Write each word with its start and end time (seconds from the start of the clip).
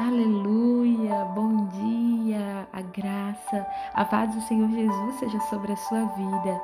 Aleluia, 0.00 1.26
bom 1.26 1.66
dia, 1.66 2.66
a 2.72 2.80
graça, 2.80 3.66
a 3.92 4.02
paz 4.02 4.34
do 4.34 4.40
Senhor 4.40 4.70
Jesus 4.70 5.16
seja 5.16 5.38
sobre 5.40 5.72
a 5.72 5.76
sua 5.76 6.06
vida. 6.06 6.58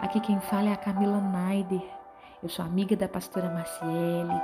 Aqui 0.00 0.18
quem 0.20 0.40
fala 0.40 0.70
é 0.70 0.72
a 0.72 0.76
Camila 0.78 1.20
Naider. 1.20 1.84
Eu 2.42 2.48
sou 2.48 2.64
amiga 2.64 2.96
da 2.96 3.06
pastora 3.06 3.50
Marciele, 3.50 4.40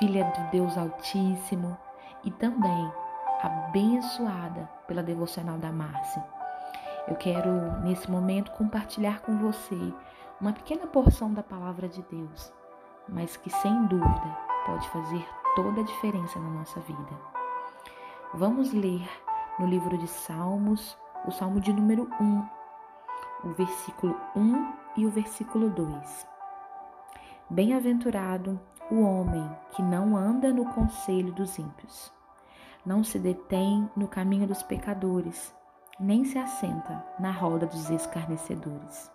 filha 0.00 0.24
do 0.24 0.50
Deus 0.50 0.76
Altíssimo 0.76 1.78
e 2.24 2.32
também 2.32 2.92
abençoada 3.40 4.68
pela 4.88 5.00
devocional 5.00 5.56
da 5.56 5.70
Márcia. 5.70 6.24
Eu 7.06 7.14
quero, 7.14 7.80
nesse 7.82 8.10
momento, 8.10 8.50
compartilhar 8.50 9.20
com 9.20 9.38
você 9.38 9.94
uma 10.40 10.52
pequena 10.52 10.88
porção 10.88 11.32
da 11.32 11.44
palavra 11.44 11.88
de 11.88 12.02
Deus, 12.10 12.52
mas 13.08 13.36
que 13.36 13.48
sem 13.48 13.86
dúvida 13.86 14.36
pode 14.66 14.88
fazer 14.88 15.24
toda 15.54 15.82
a 15.82 15.84
diferença 15.84 16.36
na 16.40 16.50
nossa 16.50 16.80
vida. 16.80 17.39
Vamos 18.32 18.72
ler 18.72 19.08
no 19.58 19.66
livro 19.66 19.98
de 19.98 20.06
Salmos, 20.06 20.96
o 21.26 21.32
Salmo 21.32 21.60
de 21.60 21.72
número 21.72 22.08
1, 22.20 22.48
o 23.42 23.52
versículo 23.54 24.16
1 24.36 24.72
e 24.98 25.04
o 25.04 25.10
versículo 25.10 25.68
2. 25.68 26.28
Bem-aventurado 27.50 28.60
o 28.88 29.00
homem 29.00 29.50
que 29.72 29.82
não 29.82 30.16
anda 30.16 30.52
no 30.52 30.64
conselho 30.66 31.32
dos 31.32 31.58
ímpios, 31.58 32.12
não 32.86 33.02
se 33.02 33.18
detém 33.18 33.90
no 33.96 34.06
caminho 34.06 34.46
dos 34.46 34.62
pecadores, 34.62 35.52
nem 35.98 36.24
se 36.24 36.38
assenta 36.38 37.04
na 37.18 37.32
roda 37.32 37.66
dos 37.66 37.90
escarnecedores. 37.90 39.10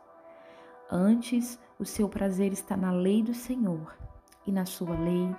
Antes, 0.91 1.57
o 1.79 1.85
seu 1.85 2.09
prazer 2.09 2.51
está 2.51 2.75
na 2.75 2.91
lei 2.91 3.23
do 3.23 3.33
Senhor, 3.33 3.95
e 4.45 4.51
na 4.51 4.65
sua 4.65 4.93
lei 4.99 5.33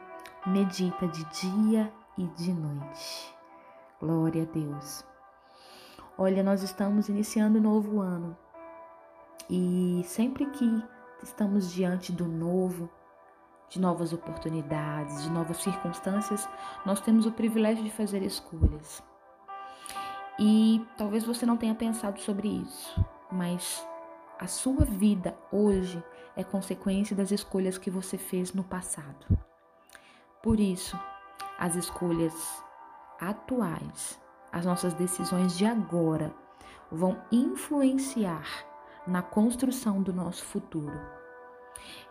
medita 0.47 1.07
de 1.09 1.25
dia 1.27 1.93
e 2.17 2.27
de 2.29 2.55
noite. 2.55 3.26
Glória 3.99 4.43
a 4.43 4.47
Deus. 4.47 5.05
Olha, 6.19 6.43
nós 6.43 6.63
estamos 6.63 7.09
iniciando 7.09 7.59
um 7.59 7.63
novo 7.63 8.01
ano 8.01 8.37
e 9.49 10.03
sempre 10.05 10.45
que 10.47 10.85
estamos 11.23 11.73
diante 11.73 12.13
do 12.13 12.27
novo, 12.27 12.91
de 13.71 13.81
novas 13.81 14.13
oportunidades, 14.13 15.23
de 15.23 15.31
novas 15.31 15.59
circunstâncias, 15.59 16.49
nós 16.85 17.01
temos 17.01 17.25
o 17.25 17.33
privilégio 17.33 17.85
de 17.85 17.91
fazer 17.91 18.23
escolhas. 18.23 19.03
E 20.39 20.85
talvez 20.99 21.25
você 21.25 21.47
não 21.47 21.57
tenha 21.57 21.75
pensado 21.75 22.21
sobre 22.21 22.49
isso, 22.49 23.03
mas 23.33 23.87
a 24.39 24.47
sua 24.47 24.85
vida 24.85 25.35
hoje 25.51 26.05
é 26.37 26.45
consequência 26.45 27.17
das 27.17 27.31
escolhas 27.31 27.79
que 27.79 27.91
você 27.91 28.19
fez 28.19 28.53
no 28.53 28.63
passado. 28.63 29.27
Por 30.43 30.61
isso, 30.61 30.99
as 31.59 31.75
escolhas 31.77 32.66
atuais, 33.21 34.21
as 34.53 34.65
nossas 34.65 34.95
decisões 34.95 35.57
de 35.57 35.67
agora 35.67 36.35
vão 36.91 37.21
influenciar 37.31 38.47
na 39.07 39.23
construção 39.23 40.03
do 40.03 40.13
nosso 40.13 40.45
futuro. 40.45 40.99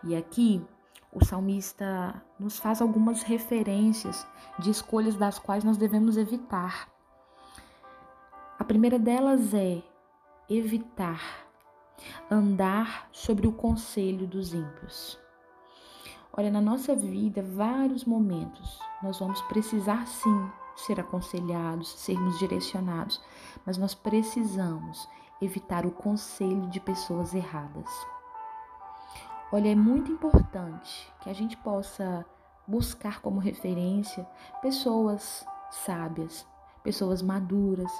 E 0.04 0.14
aqui 0.14 0.64
o 1.12 1.24
salmista 1.24 2.22
nos 2.38 2.58
faz 2.58 2.80
algumas 2.80 3.22
referências 3.22 4.26
de 4.58 4.70
escolhas 4.70 5.16
das 5.16 5.38
quais 5.38 5.64
nós 5.64 5.76
devemos 5.76 6.16
evitar. 6.16 6.88
A 8.58 8.64
primeira 8.64 8.98
delas 8.98 9.52
é 9.54 9.82
evitar 10.48 11.46
andar 12.30 13.08
sobre 13.12 13.46
o 13.46 13.52
conselho 13.52 14.26
dos 14.26 14.52
ímpios. 14.52 15.18
Olha, 16.32 16.50
na 16.50 16.60
nossa 16.60 16.94
vida, 16.94 17.42
vários 17.42 18.04
momentos 18.04 18.78
nós 19.02 19.18
vamos 19.18 19.40
precisar 19.42 20.06
sim 20.06 20.50
ser 20.76 21.00
aconselhados, 21.00 21.88
sermos 21.98 22.38
direcionados, 22.38 23.20
mas 23.64 23.78
nós 23.78 23.94
precisamos 23.94 25.08
evitar 25.40 25.84
o 25.86 25.90
conselho 25.90 26.68
de 26.68 26.80
pessoas 26.80 27.34
erradas. 27.34 27.88
Olha, 29.52 29.70
é 29.70 29.74
muito 29.74 30.10
importante 30.10 31.12
que 31.20 31.30
a 31.30 31.32
gente 31.32 31.56
possa 31.56 32.24
buscar 32.66 33.20
como 33.20 33.38
referência 33.38 34.26
pessoas 34.60 35.46
sábias, 35.70 36.46
pessoas 36.82 37.22
maduras, 37.22 37.92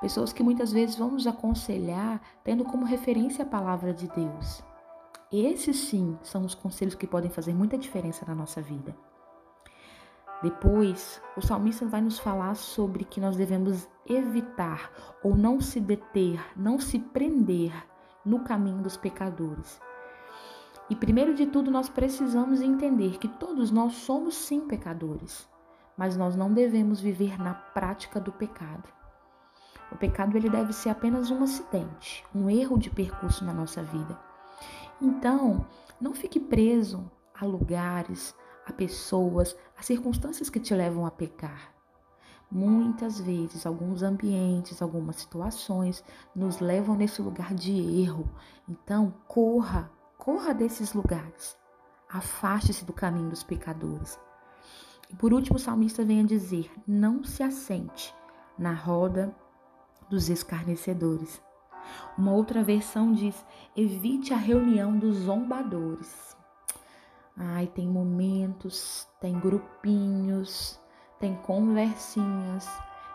pessoas 0.00 0.32
que 0.32 0.42
muitas 0.42 0.70
vezes 0.70 0.96
vão 0.96 1.10
nos 1.10 1.26
aconselhar 1.26 2.20
tendo 2.44 2.64
como 2.64 2.84
referência 2.84 3.44
a 3.44 3.48
palavra 3.48 3.92
de 3.92 4.06
Deus. 4.08 4.62
Esses 5.32 5.78
sim 5.78 6.18
são 6.22 6.44
os 6.44 6.54
conselhos 6.54 6.94
que 6.94 7.06
podem 7.06 7.30
fazer 7.30 7.54
muita 7.54 7.78
diferença 7.78 8.26
na 8.26 8.34
nossa 8.34 8.60
vida. 8.60 8.94
Depois, 10.42 11.22
o 11.36 11.40
salmista 11.40 11.86
vai 11.86 12.00
nos 12.00 12.18
falar 12.18 12.56
sobre 12.56 13.04
que 13.04 13.20
nós 13.20 13.36
devemos 13.36 13.88
evitar 14.06 14.90
ou 15.22 15.36
não 15.36 15.60
se 15.60 15.78
deter, 15.78 16.40
não 16.56 16.80
se 16.80 16.98
prender 16.98 17.72
no 18.24 18.40
caminho 18.40 18.82
dos 18.82 18.96
pecadores. 18.96 19.80
E 20.90 20.96
primeiro 20.96 21.34
de 21.34 21.46
tudo, 21.46 21.70
nós 21.70 21.88
precisamos 21.88 22.60
entender 22.60 23.18
que 23.18 23.28
todos 23.28 23.70
nós 23.70 23.94
somos 23.94 24.34
sim 24.34 24.66
pecadores, 24.66 25.48
mas 25.96 26.16
nós 26.16 26.34
não 26.34 26.52
devemos 26.52 27.00
viver 27.00 27.40
na 27.40 27.54
prática 27.54 28.20
do 28.20 28.32
pecado. 28.32 28.88
O 29.92 29.96
pecado 29.96 30.36
ele 30.36 30.50
deve 30.50 30.72
ser 30.72 30.88
apenas 30.88 31.30
um 31.30 31.42
acidente, 31.42 32.24
um 32.34 32.50
erro 32.50 32.78
de 32.78 32.90
percurso 32.90 33.44
na 33.44 33.52
nossa 33.52 33.82
vida. 33.82 34.18
Então, 35.00 35.66
não 36.00 36.14
fique 36.14 36.40
preso 36.40 37.10
a 37.38 37.44
lugares, 37.44 38.34
a 38.66 38.72
pessoas, 38.72 39.56
a 39.82 39.84
circunstâncias 39.84 40.48
que 40.48 40.60
te 40.60 40.72
levam 40.72 41.04
a 41.04 41.10
pecar. 41.10 41.74
Muitas 42.48 43.20
vezes, 43.20 43.66
alguns 43.66 44.02
ambientes, 44.02 44.80
algumas 44.80 45.16
situações 45.16 46.04
nos 46.36 46.60
levam 46.60 46.94
nesse 46.94 47.20
lugar 47.20 47.52
de 47.52 47.72
erro. 48.00 48.30
Então, 48.68 49.12
corra, 49.26 49.90
corra 50.16 50.54
desses 50.54 50.92
lugares. 50.92 51.56
Afaste-se 52.08 52.84
do 52.84 52.92
caminho 52.92 53.30
dos 53.30 53.42
pecadores. 53.42 54.20
E 55.10 55.16
por 55.16 55.32
último, 55.32 55.56
o 55.56 55.60
salmista 55.60 56.04
vem 56.04 56.20
a 56.20 56.26
dizer: 56.26 56.70
não 56.86 57.24
se 57.24 57.42
assente 57.42 58.14
na 58.56 58.72
roda 58.72 59.34
dos 60.08 60.28
escarnecedores. 60.28 61.42
Uma 62.16 62.32
outra 62.32 62.62
versão 62.62 63.12
diz: 63.12 63.44
evite 63.74 64.32
a 64.32 64.36
reunião 64.36 64.96
dos 64.96 65.16
zombadores. 65.16 66.36
Ai, 67.44 67.66
tem 67.66 67.88
momentos, 67.88 69.08
tem 69.20 69.36
grupinhos, 69.36 70.78
tem 71.18 71.34
conversinhas 71.38 72.68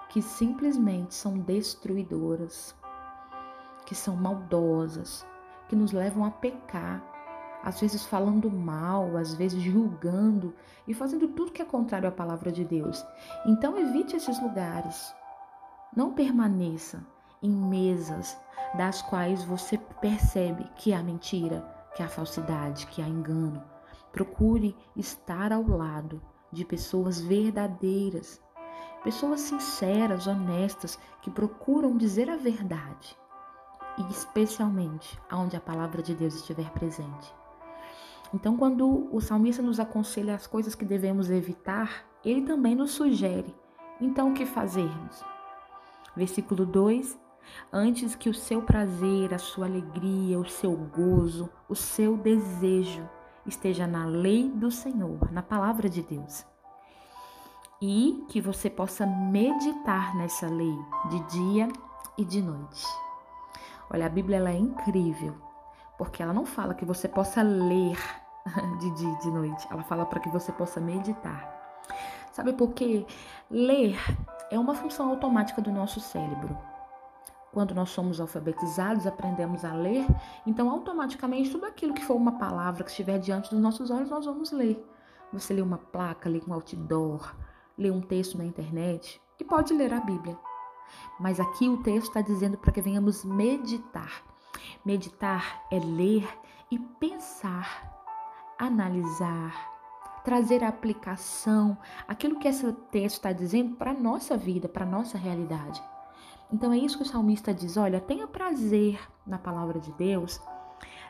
que 0.09 0.21
simplesmente 0.21 1.15
são 1.15 1.39
destruidoras, 1.39 2.75
que 3.85 3.95
são 3.95 4.17
maldosas, 4.17 5.25
que 5.69 5.77
nos 5.77 5.93
levam 5.93 6.25
a 6.25 6.31
pecar, 6.31 7.01
às 7.63 7.79
vezes 7.79 8.05
falando 8.05 8.51
mal, 8.51 9.15
às 9.15 9.33
vezes 9.33 9.61
julgando 9.61 10.53
e 10.85 10.93
fazendo 10.93 11.29
tudo 11.29 11.53
que 11.53 11.61
é 11.61 11.65
contrário 11.65 12.09
à 12.09 12.11
palavra 12.11 12.51
de 12.51 12.65
Deus. 12.65 13.05
Então 13.45 13.77
evite 13.77 14.17
esses 14.17 14.41
lugares. 14.41 15.15
Não 15.95 16.11
permaneça 16.13 17.01
em 17.41 17.49
mesas 17.49 18.37
das 18.75 19.01
quais 19.03 19.41
você 19.45 19.77
percebe 20.01 20.69
que 20.75 20.93
há 20.93 21.01
mentira, 21.01 21.65
que 21.95 22.03
há 22.03 22.09
falsidade, 22.09 22.87
que 22.87 23.01
há 23.01 23.07
engano 23.07 23.76
Procure 24.11 24.75
estar 24.95 25.51
ao 25.51 25.67
lado 25.67 26.21
de 26.51 26.63
pessoas 26.65 27.19
verdadeiras, 27.19 28.41
pessoas 29.03 29.41
sinceras, 29.41 30.27
honestas, 30.27 30.97
que 31.21 31.29
procuram 31.29 31.97
dizer 31.97 32.29
a 32.29 32.37
verdade, 32.37 33.17
e 33.97 34.11
especialmente 34.11 35.19
onde 35.31 35.55
a 35.55 35.61
palavra 35.61 36.01
de 36.01 36.15
Deus 36.15 36.35
estiver 36.35 36.69
presente. 36.71 37.33
Então, 38.33 38.57
quando 38.57 39.07
o 39.13 39.21
salmista 39.21 39.61
nos 39.61 39.79
aconselha 39.79 40.35
as 40.35 40.47
coisas 40.47 40.75
que 40.75 40.83
devemos 40.83 41.29
evitar, 41.29 42.05
ele 42.23 42.41
também 42.41 42.75
nos 42.75 42.91
sugere. 42.91 43.55
Então, 44.01 44.31
o 44.31 44.33
que 44.33 44.45
fazermos? 44.45 45.23
Versículo 46.15 46.65
2: 46.65 47.17
Antes 47.71 48.15
que 48.15 48.29
o 48.29 48.33
seu 48.33 48.61
prazer, 48.61 49.33
a 49.33 49.37
sua 49.37 49.65
alegria, 49.65 50.37
o 50.37 50.49
seu 50.49 50.75
gozo, 50.75 51.49
o 51.69 51.75
seu 51.75 52.17
desejo 52.17 53.07
esteja 53.47 53.87
na 53.87 54.05
lei 54.05 54.49
do 54.49 54.69
Senhor, 54.69 55.31
na 55.31 55.41
palavra 55.41 55.89
de 55.89 56.01
Deus. 56.01 56.45
E 57.81 58.25
que 58.29 58.41
você 58.41 58.69
possa 58.69 59.05
meditar 59.05 60.15
nessa 60.15 60.47
lei 60.47 60.77
de 61.09 61.19
dia 61.27 61.67
e 62.17 62.25
de 62.25 62.41
noite. 62.41 62.85
Olha, 63.89 64.05
a 64.05 64.09
Bíblia 64.09 64.37
ela 64.37 64.49
é 64.49 64.57
incrível, 64.57 65.35
porque 65.97 66.21
ela 66.21 66.33
não 66.33 66.45
fala 66.45 66.73
que 66.73 66.85
você 66.85 67.07
possa 67.07 67.41
ler 67.41 67.97
de 68.79 68.91
dia 68.91 69.09
e 69.09 69.19
de 69.19 69.31
noite, 69.31 69.67
ela 69.69 69.83
fala 69.83 70.05
para 70.05 70.19
que 70.19 70.29
você 70.29 70.51
possa 70.51 70.81
meditar. 70.81 71.55
Sabe 72.31 72.53
por 72.53 72.73
quê? 72.73 73.05
Ler 73.49 73.97
é 74.51 74.59
uma 74.59 74.75
função 74.75 75.09
automática 75.09 75.61
do 75.61 75.71
nosso 75.71 75.99
cérebro. 75.99 76.57
Quando 77.51 77.73
nós 77.73 77.89
somos 77.89 78.19
alfabetizados, 78.19 79.07
aprendemos 79.07 79.63
a 79.63 79.73
ler, 79.73 80.05
então 80.45 80.69
automaticamente 80.69 81.49
tudo 81.49 81.65
aquilo 81.65 81.93
que 81.93 82.03
for 82.03 82.15
uma 82.15 82.33
palavra 82.33 82.83
que 82.83 82.89
estiver 82.89 83.17
diante 83.19 83.49
dos 83.49 83.59
nossos 83.59 83.89
olhos, 83.89 84.09
nós 84.09 84.25
vamos 84.25 84.51
ler. 84.51 84.85
Você 85.33 85.53
lê 85.53 85.61
uma 85.61 85.77
placa, 85.77 86.29
lê 86.29 86.41
um 86.47 86.53
outdoor, 86.53 87.35
ler 87.77 87.91
um 87.91 88.01
texto 88.01 88.37
na 88.37 88.45
internet 88.45 89.21
e 89.39 89.43
pode 89.43 89.73
ler 89.73 89.93
a 89.93 89.99
Bíblia. 89.99 90.37
Mas 91.19 91.39
aqui 91.39 91.67
o 91.67 91.81
texto 91.83 92.07
está 92.07 92.21
dizendo 92.21 92.57
para 92.57 92.71
que 92.71 92.81
venhamos 92.81 93.25
meditar. 93.25 94.23
Meditar 94.85 95.63
é 95.71 95.79
ler 95.79 96.27
e 96.71 96.77
pensar, 96.79 98.03
analisar, 98.57 99.77
trazer 100.23 100.63
a 100.63 100.69
aplicação, 100.69 101.77
aquilo 102.07 102.39
que 102.39 102.47
esse 102.47 102.71
texto 102.91 103.15
está 103.15 103.31
dizendo 103.31 103.75
para 103.75 103.91
a 103.91 103.99
nossa 103.99 104.35
vida, 104.35 104.67
para 104.67 104.85
a 104.85 104.89
nossa 104.89 105.17
realidade. 105.17 105.81
Então 106.51 106.71
é 106.71 106.77
isso 106.77 106.97
que 106.97 107.03
o 107.03 107.07
salmista 107.07 107.53
diz: 107.53 107.77
olha, 107.77 107.99
tenha 107.99 108.27
prazer 108.27 108.99
na 109.25 109.37
palavra 109.37 109.79
de 109.79 109.91
Deus, 109.93 110.41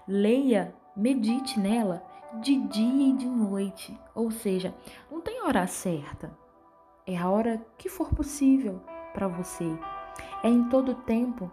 leia, 0.07 0.73
medite 0.95 1.59
nela 1.59 2.03
de 2.41 2.55
dia 2.67 3.09
e 3.09 3.13
de 3.13 3.27
noite. 3.27 3.99
Ou 4.15 4.31
seja, 4.31 4.73
não 5.11 5.21
tem 5.21 5.43
hora 5.43 5.65
certa, 5.67 6.31
é 7.05 7.17
a 7.17 7.29
hora 7.29 7.65
que 7.77 7.89
for 7.89 8.09
possível 8.09 8.81
para 9.13 9.27
você. 9.27 9.65
É 10.43 10.49
em 10.49 10.63
todo 10.69 10.93
tempo, 10.93 11.51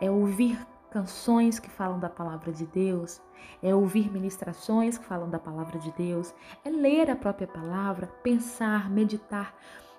é 0.00 0.10
ouvir 0.10 0.58
canções 0.90 1.58
que 1.58 1.68
falam 1.68 1.98
da 1.98 2.08
palavra 2.08 2.52
de 2.52 2.66
Deus, 2.66 3.20
é 3.62 3.74
ouvir 3.74 4.10
ministrações 4.12 4.96
que 4.96 5.04
falam 5.04 5.28
da 5.28 5.38
palavra 5.38 5.78
de 5.78 5.90
Deus, 5.92 6.34
é 6.64 6.70
ler 6.70 7.10
a 7.10 7.16
própria 7.16 7.48
palavra, 7.48 8.06
pensar, 8.22 8.90
meditar, 8.90 9.54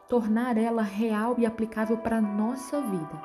tornar 0.07 0.57
ela 0.57 0.81
real 0.81 1.35
e 1.37 1.45
aplicável 1.45 1.97
para 1.97 2.17
a 2.17 2.21
nossa 2.21 2.79
vida. 2.81 3.21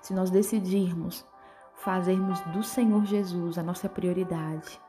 Se 0.00 0.12
nós 0.12 0.30
decidirmos 0.30 1.26
fazermos 1.74 2.40
do 2.52 2.62
Senhor 2.62 3.04
Jesus 3.04 3.58
a 3.58 3.62
nossa 3.62 3.88
prioridade, 3.88 4.80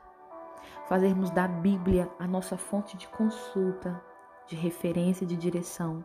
fazermos 0.88 1.30
da 1.30 1.48
Bíblia 1.48 2.10
a 2.18 2.26
nossa 2.26 2.56
fonte 2.56 2.96
de 2.96 3.08
consulta, 3.08 4.02
de 4.46 4.54
referência 4.54 5.24
e 5.24 5.26
de 5.26 5.36
direção, 5.36 6.04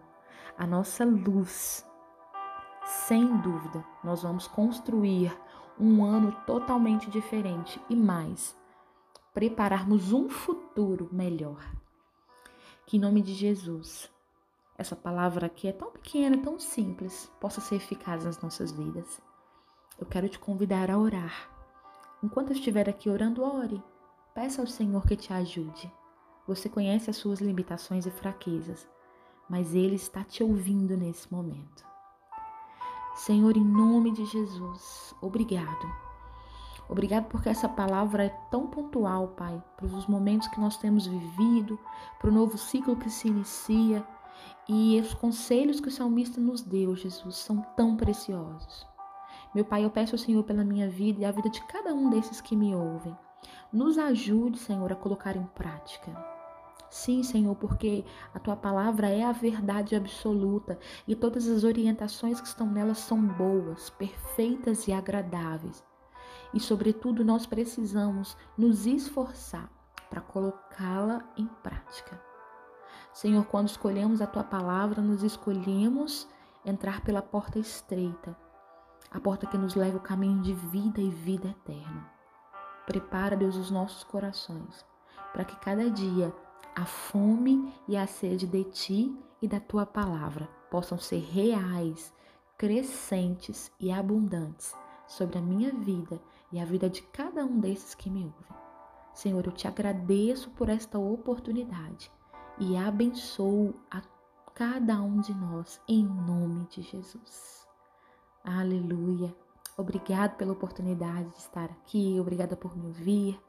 a 0.57 0.65
nossa 0.65 1.05
luz, 1.05 1.85
sem 2.85 3.37
dúvida, 3.37 3.83
nós 4.03 4.23
vamos 4.23 4.47
construir 4.47 5.35
um 5.79 6.03
ano 6.03 6.31
totalmente 6.45 7.09
diferente 7.09 7.81
e 7.89 7.95
mais, 7.95 8.57
prepararmos 9.33 10.11
um 10.11 10.29
futuro 10.29 11.09
melhor. 11.11 11.63
Que 12.85 12.97
em 12.97 12.99
nome 12.99 13.21
de 13.21 13.33
Jesus, 13.33 14.09
essa 14.79 14.95
palavra 14.95 15.47
aqui 15.47 15.67
é 15.67 15.73
tão 15.73 15.91
pequena, 15.91 16.37
tão 16.37 16.57
simples, 16.57 17.29
possa 17.37 17.59
ser 17.59 17.75
eficaz 17.75 18.23
nas 18.23 18.41
nossas 18.41 18.71
vidas. 18.71 19.21
Eu 19.99 20.05
quero 20.05 20.29
te 20.29 20.39
convidar 20.39 20.89
a 20.89 20.97
orar. 20.97 21.49
Enquanto 22.23 22.53
estiver 22.53 22.87
aqui 22.87 23.09
orando, 23.09 23.43
ore. 23.43 23.83
Peça 24.33 24.61
ao 24.61 24.67
Senhor 24.67 25.05
que 25.05 25.17
te 25.17 25.33
ajude. 25.33 25.91
Você 26.47 26.69
conhece 26.69 27.09
as 27.09 27.17
suas 27.17 27.41
limitações 27.41 28.05
e 28.05 28.09
fraquezas, 28.09 28.87
mas 29.49 29.75
Ele 29.75 29.95
está 29.95 30.23
te 30.23 30.41
ouvindo 30.43 30.95
nesse 30.95 31.29
momento. 31.29 31.85
Senhor, 33.15 33.57
em 33.57 33.65
nome 33.65 34.13
de 34.13 34.23
Jesus, 34.27 35.13
obrigado. 35.19 35.93
Obrigado 36.87 37.25
porque 37.25 37.49
essa 37.49 37.67
palavra 37.67 38.23
é 38.23 38.29
tão 38.49 38.67
pontual, 38.67 39.27
Pai, 39.35 39.61
para 39.75 39.87
os 39.87 40.07
momentos 40.07 40.47
que 40.47 40.59
nós 40.61 40.77
temos 40.77 41.05
vivido, 41.05 41.77
para 42.17 42.29
o 42.29 42.33
novo 42.33 42.57
ciclo 42.57 42.95
que 42.95 43.09
se 43.09 43.27
inicia. 43.27 44.07
E 44.71 45.01
os 45.01 45.15
conselhos 45.15 45.79
que 45.79 45.87
o 45.87 45.91
salmista 45.91 46.39
nos 46.39 46.61
deu, 46.61 46.95
Jesus, 46.95 47.37
são 47.37 47.59
tão 47.75 47.97
preciosos. 47.97 48.85
Meu 49.55 49.65
Pai, 49.65 49.83
eu 49.83 49.89
peço 49.89 50.13
ao 50.13 50.19
Senhor 50.19 50.43
pela 50.43 50.63
minha 50.63 50.87
vida 50.87 51.21
e 51.21 51.25
a 51.25 51.31
vida 51.31 51.49
de 51.49 51.59
cada 51.65 51.91
um 51.91 52.11
desses 52.11 52.39
que 52.39 52.55
me 52.55 52.75
ouvem. 52.75 53.17
Nos 53.73 53.97
ajude, 53.97 54.59
Senhor, 54.59 54.91
a 54.91 54.95
colocar 54.95 55.35
em 55.35 55.43
prática. 55.55 56.15
Sim, 56.87 57.23
Senhor, 57.23 57.55
porque 57.55 58.05
a 58.31 58.37
tua 58.37 58.55
palavra 58.55 59.09
é 59.09 59.23
a 59.23 59.31
verdade 59.31 59.95
absoluta 59.95 60.77
e 61.07 61.15
todas 61.15 61.47
as 61.47 61.63
orientações 61.63 62.39
que 62.39 62.47
estão 62.47 62.67
nela 62.67 62.93
são 62.93 63.19
boas, 63.19 63.89
perfeitas 63.89 64.87
e 64.87 64.93
agradáveis. 64.93 65.83
E, 66.53 66.59
sobretudo, 66.59 67.25
nós 67.25 67.47
precisamos 67.47 68.37
nos 68.55 68.85
esforçar 68.85 69.67
para 70.11 70.21
colocá-la 70.21 71.27
em 71.35 71.47
prática. 71.63 72.28
Senhor, 73.19 73.43
quando 73.47 73.67
escolhemos 73.67 74.21
a 74.21 74.27
tua 74.27 74.45
palavra, 74.45 75.01
nos 75.01 75.23
escolhemos 75.23 76.25
entrar 76.65 77.01
pela 77.01 77.21
porta 77.21 77.59
estreita, 77.59 78.33
a 79.11 79.19
porta 79.19 79.45
que 79.45 79.57
nos 79.57 79.75
leva 79.75 79.97
ao 79.97 80.01
caminho 80.01 80.41
de 80.41 80.53
vida 80.53 81.01
e 81.01 81.09
vida 81.09 81.49
eterna. 81.49 82.09
Prepara, 82.85 83.35
Deus, 83.35 83.57
os 83.57 83.69
nossos 83.69 84.05
corações 84.05 84.85
para 85.33 85.43
que 85.43 85.57
cada 85.57 85.91
dia 85.91 86.33
a 86.73 86.85
fome 86.85 87.73
e 87.89 87.97
a 87.97 88.07
sede 88.07 88.47
de 88.47 88.63
ti 88.63 89.13
e 89.41 89.49
da 89.49 89.59
tua 89.59 89.85
palavra 89.85 90.47
possam 90.71 90.97
ser 90.97 91.19
reais, 91.19 92.13
crescentes 92.57 93.69
e 93.81 93.91
abundantes 93.91 94.73
sobre 95.05 95.39
a 95.39 95.41
minha 95.41 95.73
vida 95.73 96.21
e 96.53 96.57
a 96.57 96.63
vida 96.63 96.89
de 96.89 97.01
cada 97.01 97.43
um 97.43 97.59
desses 97.59 97.93
que 97.93 98.09
me 98.09 98.23
ouvem. 98.23 98.57
Senhor, 99.13 99.45
eu 99.45 99.51
te 99.51 99.67
agradeço 99.67 100.49
por 100.51 100.69
esta 100.69 100.97
oportunidade 100.97 102.09
e 102.59 102.77
abençoo 102.77 103.73
a 103.89 104.01
cada 104.53 105.01
um 105.01 105.21
de 105.21 105.33
nós 105.33 105.81
em 105.87 106.05
nome 106.05 106.67
de 106.67 106.81
Jesus. 106.81 107.67
Aleluia. 108.43 109.33
Obrigado 109.77 110.35
pela 110.35 110.51
oportunidade 110.51 111.29
de 111.29 111.37
estar 111.37 111.65
aqui, 111.65 112.17
obrigada 112.19 112.57
por 112.57 112.75
me 112.75 112.87
ouvir 112.87 113.39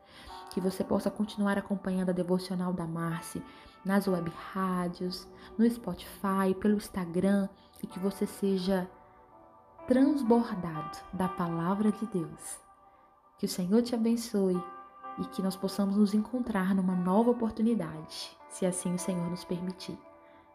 que 0.51 0.61
você 0.61 0.83
possa 0.85 1.11
continuar 1.11 1.57
acompanhando 1.57 2.11
a 2.11 2.13
devocional 2.13 2.73
da 2.73 2.87
Marci 2.87 3.43
nas 3.85 4.07
web 4.07 4.31
rádios, 4.53 5.27
no 5.57 5.69
Spotify, 5.69 6.55
pelo 6.61 6.77
Instagram 6.77 7.49
e 7.83 7.87
que 7.87 7.99
você 7.99 8.27
seja 8.27 8.91
transbordado 9.87 10.99
da 11.13 11.29
palavra 11.29 11.91
de 11.91 12.07
Deus. 12.07 12.61
Que 13.39 13.47
o 13.47 13.49
Senhor 13.49 13.83
te 13.83 13.95
abençoe 13.95 14.63
e 15.19 15.25
que 15.27 15.43
nós 15.43 15.57
possamos 15.57 15.97
nos 15.97 16.15
encontrar 16.15 16.75
numa 16.75 16.95
nova 16.95 17.31
oportunidade, 17.31 18.37
se 18.49 18.67
assim 18.67 18.95
o 18.95 18.99
Senhor 18.99 19.29
nos 19.31 19.45
permitir. 19.45 19.99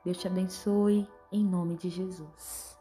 Deus 0.03 0.17
te 0.17 0.27
abençoe 0.27 1.07
em 1.31 1.43
nome 1.43 1.75
de 1.75 1.89
Jesus. 1.89 2.74